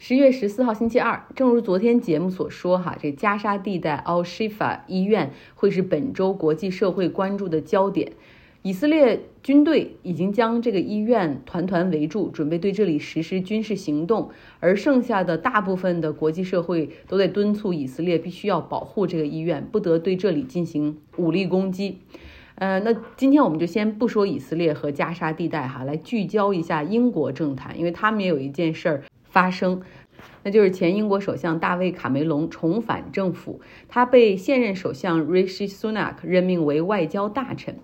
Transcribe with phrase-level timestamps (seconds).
[0.00, 8.12] 十月十四号星期二，正如昨天节目所说，哈，这加沙地带 Al Shifa 医院会是本周国际社会关注的焦点。
[8.62, 14.30] 以色列军队已经将这个医院团团围住，准备对这里实施军事行动，
[14.60, 21.98] 而剩下的大部分的国际社会都在敦促以色列必须要保护这个医院，不得对这里进行武力攻击。
[22.54, 29.02] 呃，那今天我们就先不说以色列和加沙地带哈，来聚焦一下英国政坛，因为他们也有一件事儿。
[29.30, 29.82] 发生，
[30.42, 37.78] 那就是前英国首相大卫·卡梅隆重返政府，他被现任首相 Rishi Sunak 任命为外交大臣。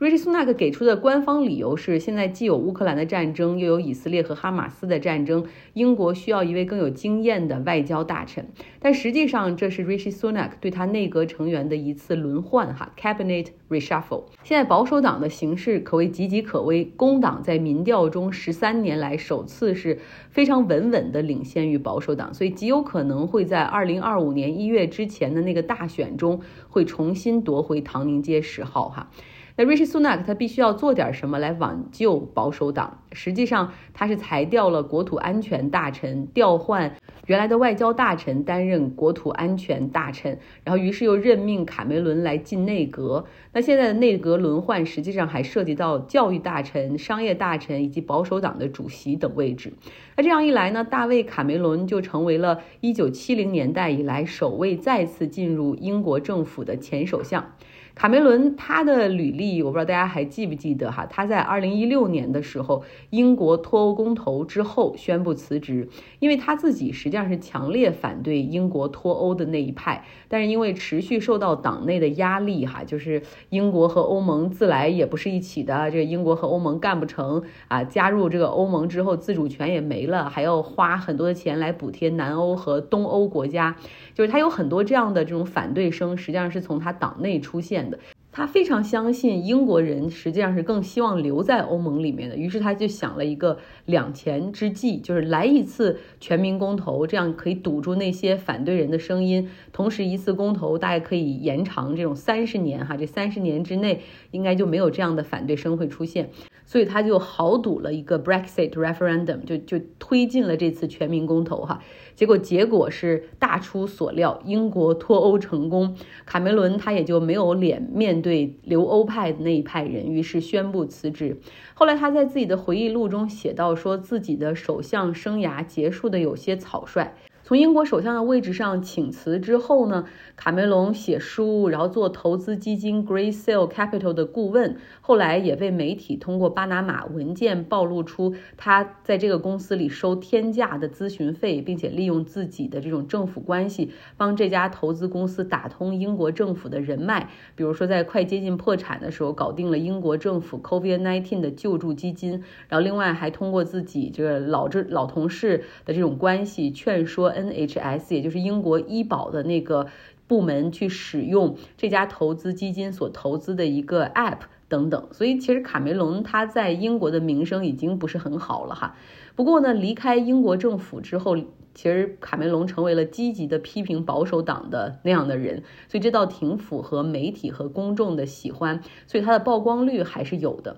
[0.00, 8.48] 瑞士苏纳克给出的官方理由是，现在既有乌克兰的战争，又有以色列和哈马斯的战争，英国需要一位更有经验的外交大臣。
[8.78, 14.24] 但实际上，这是 Rishi Sunak 对他内阁成员的一次轮换，哈，cabinet reshuffle。
[14.42, 19.98] 现在保守党的形势可谓岌岌可危，工党在民调中十三年来首次是
[20.30, 29.10] 非常稳稳的领先于保守党，所以极有可能会在二零二五年一月之前的那个大选中会重新夺回唐宁街十号，哈。
[29.56, 33.02] 那 Rishi Sunak 他必须要做点什么来挽救保守党。
[33.12, 36.94] 实际上，他是裁掉了国土安全大臣，调换
[37.26, 43.24] 原来的外交大臣担任国土安全大臣，然后于是又任命卡梅伦来进内阁。
[43.52, 49.72] 那现在的内阁轮换实际上还涉及到教育大臣、商业大臣以及保守党的主席等位置。
[50.16, 57.52] 那这样一来呢，大卫·卡梅伦就成为了一九七零年代以来首位再次进入英国政府的前首相。
[58.00, 61.04] 卡梅伦他的履历，我不知道大家还记不记得哈？
[61.04, 65.86] 他在二零一六年的时候，英国脱欧公投之后宣布辞职，
[66.18, 83.76] 因为他自己实际上是强烈反对英国脱欧的那一派，但是因为持续受到党内的压力哈，就是英国和欧盟自来也不是一起的，这个英国和欧盟干不成啊，加入这个欧盟之后自主权也没了，还要花很多的钱来补贴南欧和东欧国家，
[84.20, 87.90] 就是他有很多这样的这种反对声，实际上是从他党内出现。
[87.90, 87.98] 的，
[88.30, 93.56] 他非常相信英国人实际上是更希望留在欧盟里面的，于是他就想了一个
[93.86, 104.02] 两全之计，就是来一次全民公投，这样可以堵住那些反对人的声音，同时一次公投大概可以延长这种三十年哈，这三十年之内
[104.32, 106.28] 应该就没有这样的反对声会出现。
[106.66, 111.82] 所以他就豪赌了一个 Brexit referendum，就就推进了这次全民公投哈，
[112.20, 121.40] 结果结果是大出所料，英国脱欧成功，卡梅伦他也就没有脸面对留欧派的那一派人，于是宣布辞职。
[121.72, 127.14] 后来他在自己的回忆录中写到，说自己的首相生涯结束的有些草率。
[127.50, 130.04] 从英国首相的位置上请辞之后呢，
[130.36, 157.34] 卡梅隆写书，然后做投资基金 Graysale Capital 的顾问，后来也被媒体通过巴拿马文件暴露出他在这个公司里收天价的咨询费，并且利用自己的这种政府关系帮这家投资公司打通英国政府的人脉，比如说在快接近破产的时候搞定了英国政府 COVID-19 的救助基金，然后另外还通过自己这个老这老同事的这种关系劝说。
[157.42, 159.86] NHS，也就是英国医保的那个
[160.26, 164.38] 部门去使用这家投资基金所投资的一个 App
[164.68, 168.94] 等等，所以其实卡梅隆他在英国的名声已经不是很好了哈。
[169.34, 171.36] 不过呢，离开英国政府之后，
[171.74, 180.76] 其实卡梅隆成为了积极的批评保守党的那样的人，所以这倒挺符合媒体和公众的喜欢，所以他的曝光率还是有的。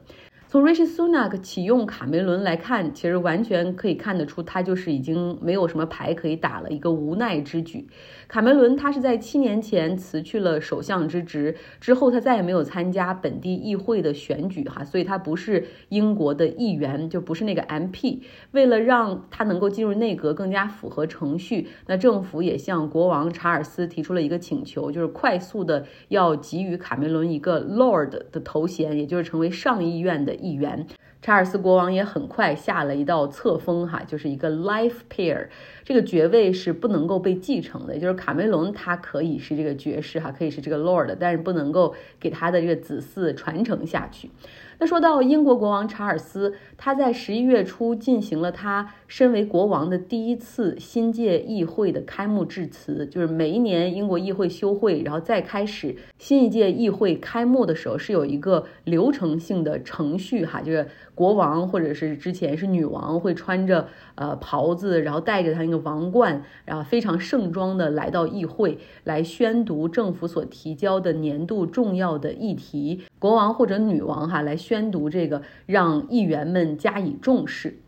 [0.52, 7.86] 从 Rishi Sunak 启用卡梅伦来看，其实完全可以看得出，他就是已经没有什么牌可以打了，一个无奈之举。
[8.28, 18.20] 卡梅伦他是在七年前辞去了首相之职之后，他再也没有参加本地议会的选举，哈，所以他不是英国的议员，就不是那个 MP。
[18.50, 30.36] 为了让他能够进入内阁更加符合程序，那政府也向国王查尔斯提出了一个请求，就是快速的要给予卡梅伦一个 Lord 的头衔，也就是成为上议院的。
[30.42, 30.86] 议员
[31.20, 35.46] 查尔斯国王也很快下了一道册封，哈，就是一个 life peer，
[35.84, 44.28] 这个爵位是不能够被继承的，也就是卡梅隆他可以是这个爵士，哈，可以是这个 lord，但是不能够给他的这个子嗣传承下去。
[44.82, 53.06] 那说到英国国王查尔斯，他在十一月初进行了他身为国王的第一次新届议会的开幕致辞。
[53.06, 63.86] 就是每一年英国议会休会，然后再开始新一届议会开幕的时候，是有一个流程性的程序哈，就是国王或者是之前是女王会穿着
[64.16, 73.02] 呃袍子，然后戴着他那个王冠，然后非常盛装的来到议会来宣读政府所提交的年度重要的议题。
[73.20, 77.82] 国王或者女王哈来宣宣读这个，让议员们加以重视。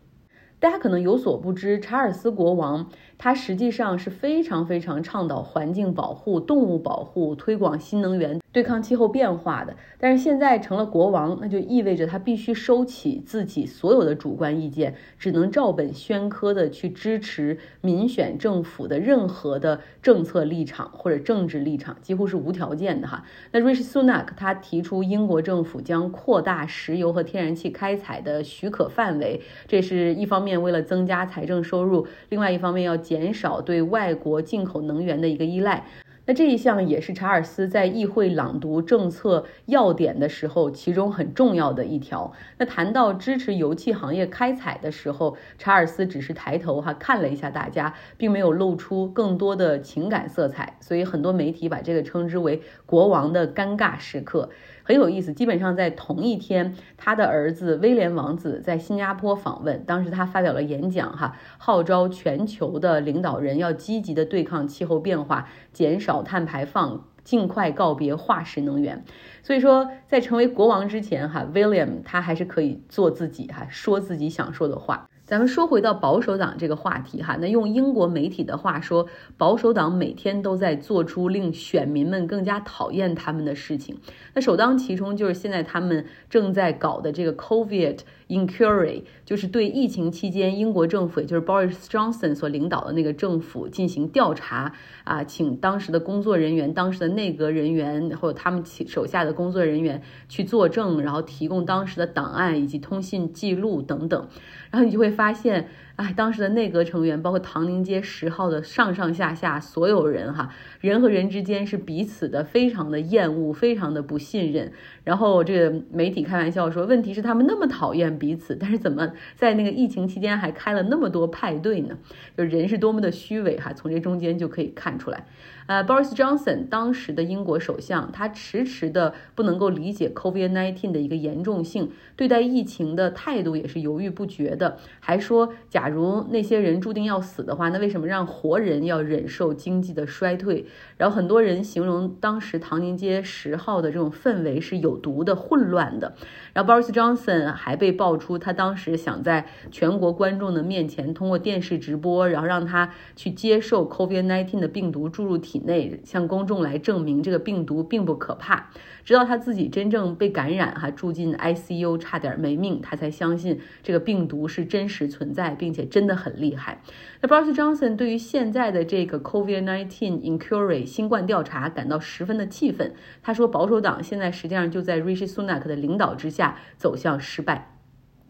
[0.59, 2.91] 大家可能有所不知，查尔斯国王。
[3.17, 9.75] 他实际上是非常非常倡导环境保护、动物保护、推广新能源、对抗气候变化的。
[9.97, 23.23] 但是现在成了国王，那就意味着他必须收起自己所有的主观意见，只能照本宣科的去支持民选政府的任何的政策立场或者政治立场，几乎是无条件的哈。
[23.51, 33.04] 那 Rishi Sunak 他提出英国政府将扩大石油和天然气开采的许可范围，这是一方面为了增加财政收入，另外一方面要。
[33.05, 35.85] 减少对外国进口能源的一个依赖，
[36.25, 42.33] 那这一项也是查尔斯在议会朗读政策要点的时候，其中很重要的一条。
[42.57, 54.49] 那谈到支持油气行业开采的时候，查尔斯只是抬头哈看了一下大家，并没有露出更多的情感色彩，所以很多媒体把这个称之为国王的尴尬时刻。
[54.87, 69.03] 很有意思，基本上在同一天，他的儿子威廉王子在新加坡访问，当时他发表了演讲，哈，号召全球的领导人要积极的对抗气候变化，减少碳排放，尽快告别化石能源。
[69.41, 75.09] 所以说，在成为国王之前，哈，William 他还是可以做自己，哈，说自己想说的话。
[75.25, 79.07] 咱们说回到保守党这个话题哈，那用英国媒体的话说，
[79.37, 83.97] 保守党每天都在做出令选民们更加讨厌他们的事情。
[84.35, 94.73] 那首当其冲就是现在他们正在搞的这个 COVID inquiry，就是对疫情期间英国政府，也就是 Boris Johnson 所领导的那个政府进行调查
[95.03, 104.27] 啊，请当时的工作人员、当时的内阁人员或者他们手下的工作人员去作证，然后提供当时的档案以及通信记录等等。
[104.71, 110.49] 然后你就会发现，哎，当时的内阁成员，包括唐宁街十号的上上下下所有人，哈，
[110.81, 114.73] 人和人之间是彼此的非常的厌恶，非常的不信任。
[115.05, 121.97] 然后这个媒体开玩笑说，问题是他们那么讨厌彼此，但是怎么在那个疫情期间还开了那么多派对呢？
[122.35, 125.25] 就人是多么的虚伪，哈，从这中间就可以看出来。
[125.67, 140.65] 呃，Boris Johnson 当时的英国首相，他迟迟的不能够理解 COVID-19 的一个严重性，对待疫情的态度也是犹豫不决的，还说，假假如那些人注定要死的话，那为什么让活人要忍受经济的衰退？
[140.97, 146.15] 然后很多人形容当时唐宁街十号的这种氛围是有毒的、混乱的。
[146.53, 158.71] 然后 Boris Johnson 还被爆出，他当时想在全国观众的面前通过电视直播，然后让他去接受 COVID-19 的病毒注入体内，向公众来证明这个病毒并不可怕。
[159.03, 166.81] 直到他自己真正被感染，哈，住进 ICU，差点没命，他才相信这个病毒是真实存在，并且真的很厉害。
[167.21, 172.93] 那 Boris Johnson 对于现在的这个 COVID-19 inquiry 新冠调查感到十分的气愤。
[173.21, 177.75] 他说，保守党现在实际上就在 Rishi Sunak 的领导之下走向失败。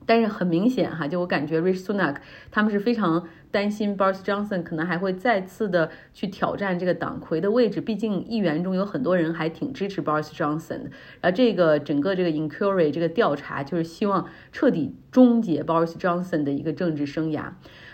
[0.07, 2.15] 但是很明显哈，就我感觉 Rishi Sunak
[2.49, 3.27] 他们是非常。
[3.55, 10.91] 担心 Boris Johnson 可能还会再次的去挑战这个党魁的位置，毕竟议员中有很多人还挺支持 Boris Johnson 的。
[11.21, 17.51] 然后这个整个这个 inquiry 这个调查就是希望彻底终结 Boris Johnson 的一个政治生涯。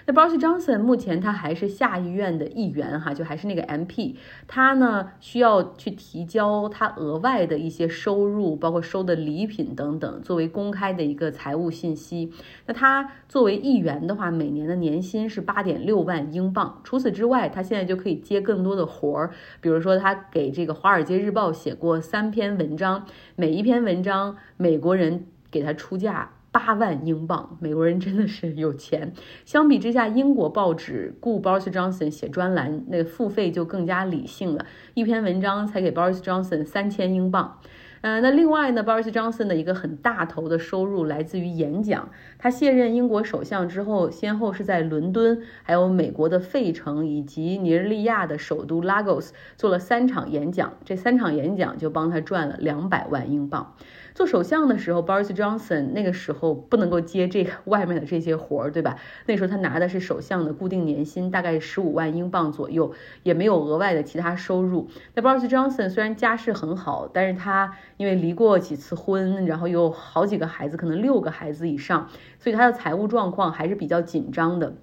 [0.08, 4.16] 那 Boris Johnson 目前他还是下议院的议员哈，就还是那个 MP，
[4.48, 12.34] 他呢需要去提交他额外的一些收入，包括收的礼品等等，作为公开的一个财务信息。
[12.66, 16.80] 那他作为议员的话，每年的年薪是八点六万英镑。
[16.84, 23.06] 除此之外，他现在就可以接更多的活儿，比如说他给这个《华尔街日报》写过三篇文章，
[23.36, 26.32] 每一篇文章美国人给他出价。
[26.54, 29.14] 八万英镑，美国人真的是有钱。
[29.46, 37.58] 相比之下，英国报纸雇 Boris Johnson 写专栏，那付费就更加理性了，一篇文章才给 Boris Johnson 三千英镑。
[38.02, 42.10] 呃，那另外呢，Boris Johnson 的一个很大头的收入来自于演讲。
[42.40, 53.76] 他卸任英国首相之后，先后是在伦敦、还有美国的费城以及尼日利亚的首都拉各斯做了三场演讲，这三场演讲就帮他赚了两百万英镑。
[54.14, 58.98] 做首相的时候，Boris Johnson 那个时候不能够接这个外面的这些活儿，对吧？
[59.26, 64.90] 那时候他拿的是首相的固定年薪，大概十五万英镑左右，也没有额外的其他收入。
[65.16, 74.74] 那 Boris Johnson 虽然家世很好，但是他因为离过几次婚，然后有好几个孩子，可能六个孩子以上，所以他的财务状况还是比较紧张的。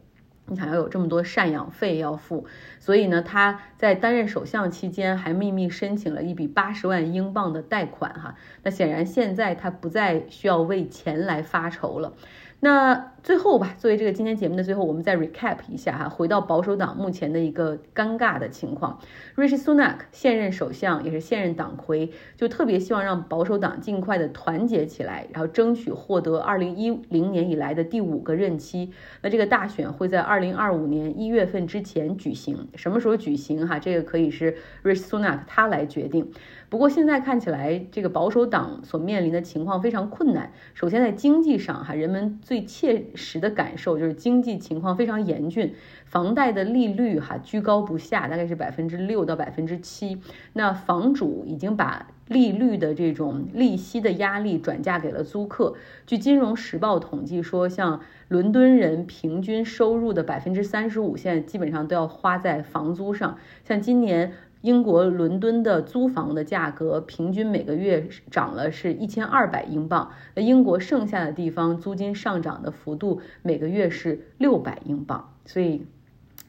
[0.48, 2.46] 你想要有这么多赡养费要付，
[2.80, 8.34] 所以呢，他在担任首相期间还秘密申请了一笔八十万英镑的贷款哈。
[8.62, 12.14] 那显然现在他不再需要为钱来发愁了。
[12.60, 18.98] 那最后吧，作为这个今天节目的最后，我们再 recap 一下哈，回到保守党目前的一个尴尬的情况。
[19.36, 28.92] Rishi Sunak 现任首相也是现任党魁，就特别希望让保守党尽快的团结起来，然后争取获得2010年以来的第五个任期。
[29.20, 33.78] 那这个大选会在2025年一月份之前举行，什么时候举行哈？
[33.78, 36.30] 这个可以是 Rishi Sunak 他来决定。
[36.70, 40.52] 不过现在看起来，这个保守党所面临的情况非常困难。
[40.74, 45.74] 首先在经济上，哈，人们最切实的感受就是经济情况非常严峻，
[46.06, 50.22] 房贷的利率哈居高不下，大概是百分之六到百分之七。
[50.54, 55.74] 那房主已经把利率的这种利息的压力转嫁给了租客。
[56.06, 63.36] 据《金融时报》统计说，像伦敦人平均收入的百分之三十五，现在基本上都要花在房租上。
[63.64, 64.32] 像今年。
[64.60, 75.86] 英国伦敦的租房的价格平均每个月涨了是一千二百英镑，那英国剩下的地方租金上涨的幅度每个月是六百英镑，所以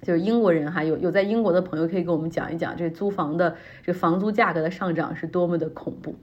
[0.02, 6.16] 就是英国人哈，有有在英国的朋友可以给我们讲一讲这租房的这房租价格的上涨是多么的恐怖。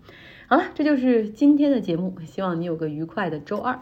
[0.49, 3.81] 好了，这就是今天的节目，希望你有个愉快的周二。